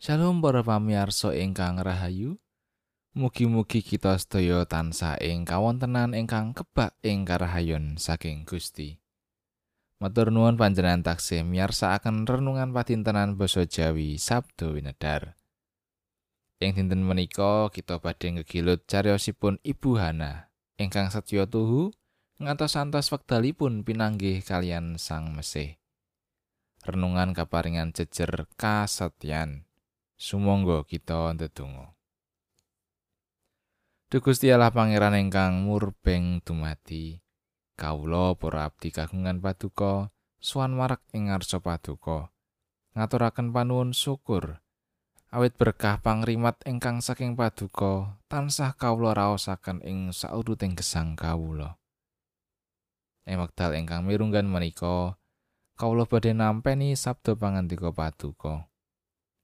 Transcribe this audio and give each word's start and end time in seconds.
Shalom 0.00 0.40
para 0.40 0.64
pamirsa 0.64 1.36
ingkang 1.36 1.76
rahayu. 1.76 2.40
Mugi-mugi 3.12 3.84
kita 3.84 4.16
sedaya 4.16 4.64
tansah 4.64 5.20
ing 5.20 5.44
kawontenan 5.44 6.16
ingkang 6.16 6.56
kebak 6.56 6.96
ing 7.04 7.28
karahayon 7.28 8.00
saking 8.00 8.48
Gusti. 8.48 8.96
Matur 10.00 10.32
nuwun 10.32 10.56
panjenengan 10.56 11.04
taksih 11.04 11.44
miyarsakaken 11.44 12.24
renungan 12.24 12.72
padintenan 12.72 13.36
basa 13.36 13.68
Jawi 13.68 14.16
Sabdo 14.16 14.72
Winedar. 14.72 15.36
Ing 16.64 16.80
dinten 16.80 17.04
menika 17.04 17.68
kita 17.68 18.00
badhe 18.00 18.40
ngegilut 18.40 18.88
cariyosipun 18.88 19.60
Ibu 19.60 20.00
Hana 20.00 20.48
ingkang 20.80 21.12
setya 21.12 21.44
tuhu 21.44 21.92
ngantos 22.40 22.72
santos 22.72 23.12
wekdalipun 23.12 23.84
pinanggih 23.84 24.40
kalian 24.48 24.96
Sang 24.96 25.36
Mesih. 25.36 25.76
Renungan 26.88 27.36
kaparingan 27.36 27.92
jejer 27.92 28.48
kasetyan. 28.56 29.68
Sumangga 30.20 30.84
kita 30.84 31.32
ndedonga. 31.32 31.96
Duh 34.12 34.20
Gusti 34.20 34.52
Allah 34.52 34.68
Pangeran 34.68 35.16
ingkang 35.16 35.64
murbeng 35.64 36.44
dumati, 36.44 37.24
kawula 37.72 38.36
para 38.36 38.68
abdi 38.68 38.92
kagungan 38.92 39.40
paduka, 39.40 40.12
suwan 40.36 40.76
marak 40.76 41.00
ing 41.16 41.32
ngarsa 41.32 41.64
paduka. 41.64 42.28
Ngaturaken 42.92 43.48
panuwun 43.48 43.96
syukur. 43.96 44.60
Awit 45.32 45.56
berkah 45.56 45.96
pangrimat 46.04 46.60
ingkang 46.68 47.00
saking 47.00 47.32
paduka 47.32 48.20
tansah 48.28 48.76
kawula 48.76 49.16
raosaken 49.16 49.80
ing 49.88 50.12
sauruting 50.12 50.76
gesang 50.76 51.16
kawula. 51.16 51.80
Ing 53.24 53.40
wekdal 53.40 53.72
ingkang 53.72 54.04
mirunggan 54.04 54.44
menika, 54.44 55.16
kawula 55.80 56.04
badhe 56.04 56.36
nampi 56.36 56.92
sabda 56.92 57.32
pangandika 57.40 57.88
paduka. 57.88 58.69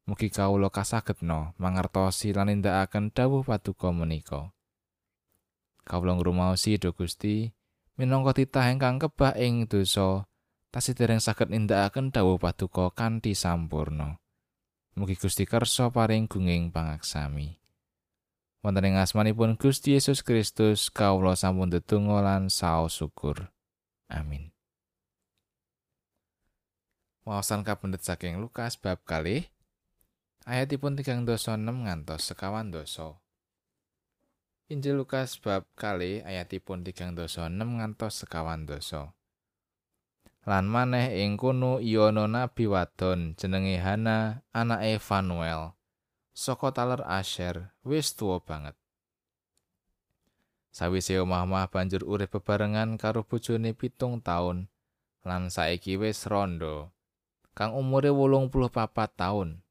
Mugi 0.06 0.30
kawula 0.30 0.70
kasagetna 0.70 1.58
mangertosi 1.58 2.30
lan 2.30 2.46
nindakaken 2.46 3.10
dawuh 3.10 3.42
paduka 3.42 3.90
menika. 3.90 4.54
Kawula 5.82 6.14
ngrumaosi 6.14 6.78
Duh 6.78 6.94
Gusti, 6.94 7.50
minangka 7.98 8.38
titah 8.38 8.70
ingkang 8.70 9.02
kebah 9.02 9.34
ing 9.34 9.66
dosa, 9.66 10.30
tasih 10.70 10.94
dereng 10.94 11.18
saged 11.18 11.50
nindakaken 11.50 12.14
dawuh 12.14 12.38
paduka 12.38 12.94
kanthi 12.94 13.34
sampurna. 13.34 14.22
Mugi 14.94 15.18
Gusti 15.18 15.42
kersa 15.42 15.90
paring 15.90 16.30
gunging 16.30 16.70
pangaksami. 16.70 17.58
Wonten 18.62 18.86
ing 18.86 19.02
asmanipun 19.02 19.58
Gusti 19.58 19.98
Yesus 19.98 20.22
Kristus, 20.22 20.86
kawula 20.86 21.34
sampun 21.34 21.66
ndedonga 21.66 22.22
lan 22.22 22.46
saos 22.46 23.02
syukur. 23.02 23.50
Amin. 24.06 24.54
Wawasan 27.26 27.66
kapendet 27.66 28.06
saking 28.06 28.38
Lukas 28.38 28.78
bab 28.78 29.02
kalih 29.02 29.50
ayatipun 30.46 30.94
tigang 30.94 31.26
dosa 31.26 31.58
6 31.58 31.66
ngantos 31.66 32.22
sekawan 32.30 32.70
dosa. 32.70 33.18
Injil 34.70 35.02
Lukas 35.02 35.38
bab 35.42 35.66
kali 35.74 36.22
ayatipun 36.22 36.86
tigang 36.86 37.18
dosa 37.18 37.50
6 37.50 37.58
ngantos 37.58 38.22
sekawan 38.22 38.62
dosa. 38.62 39.10
Lan 40.46 40.70
maneh 40.70 41.26
ing 41.26 41.34
kono 41.34 41.82
Iono 41.82 42.30
nabi 42.30 42.70
wadon 42.70 43.34
jenenge 43.34 43.82
Hana 43.82 44.46
anake 44.54 45.02
Fanuel 45.02 45.74
saka 46.30 46.70
taler 46.70 47.02
Asher 47.02 47.74
wis 47.82 48.14
tuwa 48.14 48.38
banget. 48.38 48.78
Sawise 50.70 51.18
omah-omah 51.18 51.66
banjur 51.66 52.06
urip 52.06 52.38
bebarengan 52.38 52.94
karo 52.94 53.26
bojone 53.26 53.74
pitung 53.74 54.22
taun 54.22 54.70
lan 55.26 55.50
saiki 55.50 55.98
wis 55.98 56.30
rondo 56.30 56.94
kang 57.58 57.74
umure 57.74 58.14
wolung 58.14 58.46
puluh 58.46 58.70
papat 58.70 59.10
taun. 59.18 59.65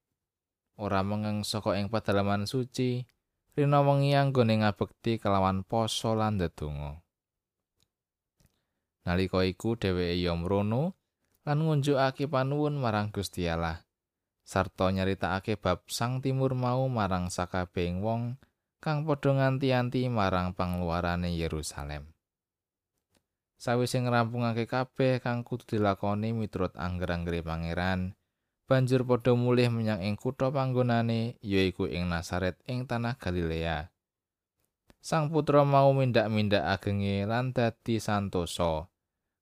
Ora 0.75 1.01
mengeng 1.01 1.47
saka 1.47 1.79
ing 1.79 1.87
pedalaman 1.87 2.43
suci 2.47 3.07
rina 3.55 3.79
wengi 3.79 4.11
anggone 4.15 4.59
ngabekti 4.59 5.19
kelawan 5.19 5.63
poso 5.63 6.11
lan 6.15 6.35
ndedonga. 6.35 6.99
Nalika 9.05 9.45
iku 9.45 9.79
dheweke 9.79 10.19
ya 10.19 10.33
mrono 10.35 10.97
lan 11.45 11.61
ngunjukake 11.61 12.25
panuwun 12.25 12.75
marang 12.81 13.13
Gusti 13.13 13.45
Allah 13.45 13.85
sarta 14.45 14.93
nyeritakake 14.93 15.57
bab 15.57 15.89
sang 15.89 16.21
timur 16.21 16.53
mau 16.53 16.85
marang 16.85 17.33
sakabehing 17.33 18.05
wong 18.05 18.37
kang 18.77 19.01
padha 19.01 19.33
nganti-anti 19.33 20.05
marang 20.13 20.53
pangluarane 20.53 21.33
Yerusalem. 21.33 22.13
Sawise 23.57 23.97
ngrampungake 23.97 24.69
kabeh 24.69 25.17
kang 25.17 25.41
kudu 25.41 25.65
dilakoni 25.65 26.37
miturut 26.37 26.77
angger-anggere 26.77 27.41
pangeran 27.41 28.13
banjur 28.65 29.05
padha 29.05 29.37
mulih 29.37 29.69
menyang 29.69 30.01
ing 30.01 30.17
kutha 30.17 30.49
panggonane 30.49 31.37
yaiku 31.45 31.85
ing 31.85 32.09
Nasaret 32.09 32.57
ing 32.65 32.89
tanah 32.89 33.17
Galilea. 33.21 33.93
Sang 35.05 35.29
putra 35.29 35.61
mau 35.61 35.93
mindak-mindak 35.93 36.65
agenge 36.65 37.29
lan 37.29 37.53
dadi 37.53 38.01
santosa. 38.01 38.89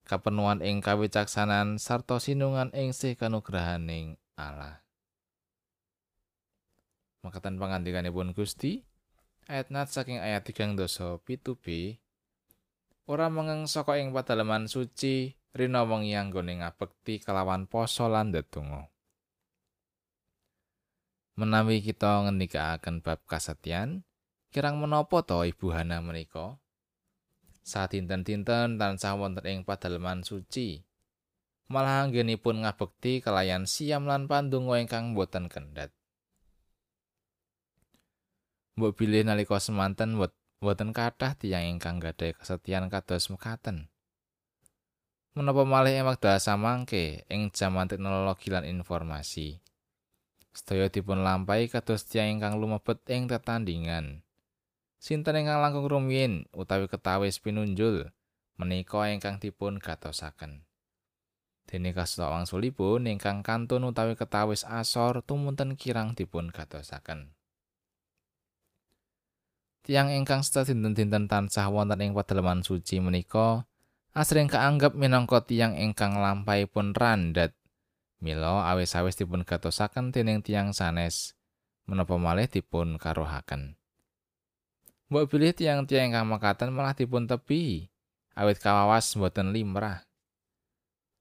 Kapenuhan 0.03 0.59
ing 0.59 0.83
kawicaksanan 0.83 1.79
sarta 1.79 2.19
sinungan 2.19 2.67
ing 2.75 2.91
sih 2.91 3.15
kanugrahaning 3.15 4.19
Allah. 4.35 4.83
Makatan 7.23 7.55
pangandikanipun 7.55 8.35
Gusti 8.35 8.83
ayat 9.47 9.71
nat 9.71 9.87
saking 9.87 10.19
ayat 10.19 10.43
3 10.43 10.75
dosa 10.75 11.23
B 11.23 11.39
ora 13.07 13.31
mengeng 13.31 13.63
saka 13.67 13.95
ing 13.99 14.11
padalaman 14.11 14.67
suci 14.67 15.31
rina 15.55 15.87
wengi 15.87 16.15
anggone 16.19 16.59
ngabekti 16.59 17.23
kelawan 17.23 17.71
poso 17.71 18.11
lan 18.11 18.35
ndedonga. 18.35 18.92
Menawi 21.33 21.81
kita 21.81 22.29
ngendikaaken 22.29 23.01
bab 23.01 23.25
kasetyan 23.25 24.05
kirang 24.53 24.77
menapa 24.77 25.25
to 25.25 25.41
ibu 25.41 25.73
Hana 25.73 25.97
menika? 25.97 26.61
Saat 27.65 27.97
dinten-dinten 27.97 28.77
tansah 28.77 29.17
wonten 29.17 29.41
ing 29.49 29.59
padaleman 29.65 30.21
suci. 30.21 30.85
Malah 31.71 32.05
anggenipun 32.05 32.61
ngabekti 32.61 33.23
kelayan 33.23 33.65
siam 33.65 34.05
lan 34.05 34.29
pandonga 34.29 34.83
ingkang 34.83 35.17
boten 35.17 35.49
kendhat. 35.49 35.89
Mbok 38.77 38.93
bilih 38.93 39.25
nalika 39.25 39.57
semanten 39.57 40.19
boten 40.61 40.91
kathah 40.91 41.33
tiyang 41.39 41.65
ingkang 41.79 41.97
gadhah 41.97 42.35
kasetyan 42.35 42.91
kados 42.91 43.31
mekaten. 43.31 43.89
Menapa 45.33 45.65
malih 45.65 45.97
ing 45.97 46.05
wekdal 46.05 46.37
samangke 46.37 47.25
ing 47.31 47.49
jaman 47.49 47.89
teknologi 47.89 48.53
lan 48.53 48.69
informasi 48.69 49.63
sedaya 50.53 50.87
dipun 50.87 51.25
lampahi 51.25 51.65
kados 51.67 52.05
tiyang 52.05 52.37
ingkang 52.37 52.61
lumebet 52.61 53.01
ing 53.09 53.25
tetandingan. 53.25 54.21
Sinten 55.01 55.35
ingkang 55.35 55.59
langkung 55.59 55.89
rumiyin 55.89 56.47
utawi 56.53 56.87
ketawis 56.87 57.41
pinunjul 57.41 58.13
menika 58.55 59.09
ingkang 59.09 59.41
dipun 59.41 59.81
gatosaken. 59.81 60.63
Dene 61.65 61.91
kasuta 61.91 62.29
wangsulipun 62.29 63.09
ingkang 63.09 63.41
kantun 63.41 63.89
utawi 63.89 64.13
ketawis 64.13 64.63
asor 64.63 65.25
tumunten 65.25 65.73
kirang 65.73 66.13
dipun 66.13 66.53
gatosaken. 66.53 67.33
Tiang 69.83 70.13
ingkang 70.15 70.45
sedaya 70.45 70.71
dinten-dinten 70.71 71.27
tansah 71.27 71.67
wonten 71.67 71.99
ing 71.99 72.15
pedalaman 72.15 72.63
suci 72.63 73.03
menika 73.03 73.67
asring 74.15 74.47
kaanggep 74.47 74.95
minangka 74.95 75.43
tiang 75.43 75.75
ingkang 75.75 76.15
lampahipun 76.15 76.95
randat 76.95 77.51
Mila 78.23 78.63
awis-awis 78.71 79.19
dipun 79.19 79.43
gatosaken 79.43 80.15
dening 80.15 80.39
tiang 80.39 80.71
sanes 80.71 81.35
menapa 81.83 82.15
malih 82.15 82.47
dipun 82.47 82.95
karohaken. 82.95 83.75
Mbok 85.11 85.27
pilih 85.27 85.51
tiang-tiang 85.51 86.15
ingkang 86.15 86.31
mekaten 86.31 86.71
malah 86.71 86.95
dipun 86.95 87.27
tepi 87.27 87.91
awit 88.39 88.63
kawawas 88.63 89.19
mboten 89.19 89.51
limrah. 89.51 90.07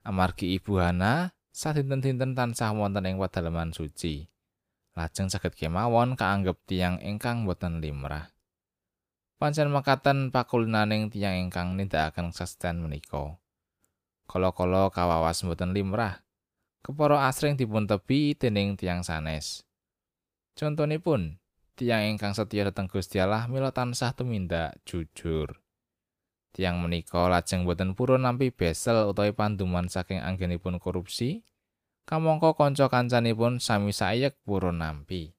Amargi 0.06 0.54
Ibu 0.54 0.78
Hana 0.78 1.34
sadinten-dinten 1.50 2.38
tansah 2.38 2.70
wonten 2.70 3.10
ing 3.10 3.18
wedalaman 3.18 3.74
suci. 3.74 4.30
Lajeng 4.94 5.26
saged 5.26 5.58
kemawon 5.58 6.14
kaanggep 6.14 6.62
tiang 6.68 7.02
ingkang 7.02 7.48
boten 7.48 7.82
limrah. 7.82 8.30
Pancen 9.42 9.74
mekaten 9.74 10.30
pakulinaning 10.30 11.10
tiang 11.10 11.34
ingkang 11.34 11.74
nindakaken 11.74 12.30
sastan 12.30 12.78
menika. 12.78 13.40
Kala-kala 14.30 14.92
kawawas 14.94 15.42
mboten 15.42 15.74
limrah. 15.74 16.22
Kepara 16.82 17.30
asring 17.30 17.54
dipun 17.54 17.86
tebi 17.86 18.34
dening 18.34 18.74
tiang 18.74 19.06
sanes. 19.06 19.62
Contonipun, 20.58 21.38
tiang 21.78 22.04
ingkang 22.04 22.34
setya 22.36 22.68
dhateng 22.68 22.90
Gusti 22.90 23.22
Allah 23.22 23.46
mila 23.46 23.72
tansah 23.72 24.12
tumindak 24.12 24.76
jujur. 24.84 25.62
Tiang 26.52 26.84
menika 26.84 27.32
lajeng 27.32 27.64
boten 27.64 27.96
purun 27.96 28.28
nampi 28.28 28.52
besel 28.52 29.08
utawi 29.08 29.32
panduman 29.32 29.88
saking 29.88 30.20
anggenipun 30.20 30.76
korupsi, 30.76 31.40
kamangka 32.04 32.52
kanca 32.52 32.92
kancanipun 32.92 33.56
sami 33.56 33.96
sayek 33.96 34.36
purun 34.44 34.84
nampi. 34.84 35.32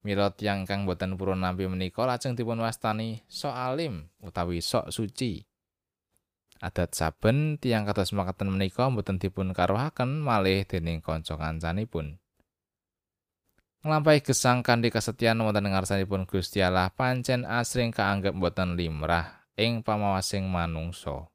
Mila 0.00 0.32
tiang 0.32 0.64
ingkang 0.64 0.88
boten 0.88 1.20
purun 1.20 1.44
nampi 1.44 1.68
menika 1.68 2.08
lajeng 2.08 2.32
dipun 2.32 2.62
wastani 2.62 3.20
sok 3.28 3.52
alim 3.52 4.08
utawi 4.24 4.64
sok 4.64 4.88
suci. 4.88 5.44
Adat 6.60 6.96
saben 6.96 7.60
tiang 7.60 7.84
kados 7.84 8.16
makaten 8.16 8.48
menika 8.48 8.88
mboten 8.88 9.20
dipun 9.20 9.52
karohaken 9.52 10.24
malih 10.24 10.64
dening 10.64 11.04
kanca 11.04 11.36
kancanipun. 11.36 12.16
nglampahi 13.86 14.18
gesang 14.18 14.66
kanthi 14.66 14.90
kasetyan 14.90 15.38
wonten 15.46 15.70
ngarsanipun 15.70 16.26
Gusti 16.26 16.58
Allah 16.58 16.90
pancen 16.90 17.46
asring 17.46 17.94
kaanggep 17.94 18.34
boten 18.34 18.74
limrah 18.74 19.46
ing 19.54 19.86
pamawasing 19.86 20.50
manungsa. 20.50 21.30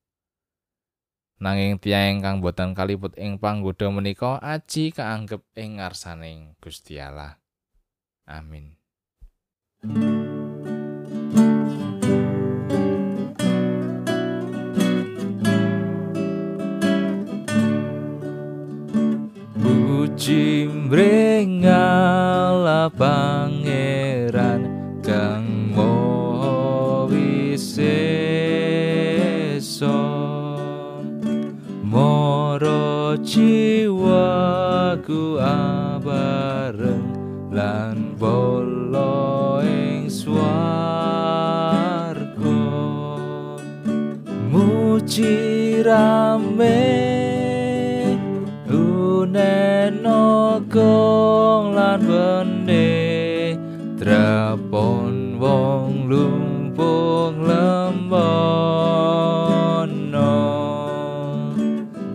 Nanging 1.41 1.79
tiyang 1.81 2.19
ingkang 2.19 2.43
boten 2.43 2.75
kaliput 2.75 3.15
ing 3.17 3.39
panggoda 3.39 3.87
menika 3.89 4.37
aji 4.43 4.91
kaanggep 4.91 5.41
ing 5.55 5.79
ngarsaning 5.79 6.59
Gusti 6.59 6.99
Allah. 6.99 7.39
Amin. 8.27 8.77
Puji 20.51 20.67
mringala 20.67 22.11
pangeran 22.99 24.67
kang 24.99 25.71
moho 25.71 27.07
wiseso 27.07 27.95
moro 31.87 33.15
jiwaku 33.23 35.39
abareng 35.39 37.07
lan 37.55 38.19
bolo 38.19 39.63
ing 39.63 40.11
swarga. 40.11 40.51
Muji 44.51 45.79
rame 45.79 47.20
nenokong 49.25 50.81
lan 51.77 51.99
bende 52.01 52.89
trapon 53.99 55.37
wong 55.37 56.09
lumpung 56.09 57.45
lembono 57.45 58.17